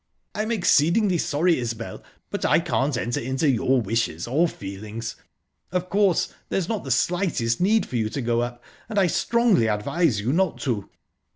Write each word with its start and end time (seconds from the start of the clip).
"I'm 0.33 0.51
exceedingly 0.51 1.19
sorry, 1.19 1.59
Isbel, 1.59 2.01
but 2.31 2.43
I 2.43 2.59
can't 2.59 2.97
enter 2.97 3.19
into 3.19 3.47
your 3.47 3.79
wishes 3.81 4.25
or 4.27 4.47
feelings. 4.47 5.15
Of 5.71 5.91
course, 5.91 6.33
there's 6.49 6.67
not 6.67 6.83
the 6.83 6.89
slightest 6.89 7.61
need 7.61 7.85
for 7.85 7.97
you 7.97 8.09
to 8.09 8.21
go 8.23 8.41
up, 8.41 8.63
and 8.89 8.97
I 8.97 9.05
strongly 9.05 9.67
advise 9.67 10.19
you 10.19 10.33
not 10.33 10.57
to..." 10.61 10.89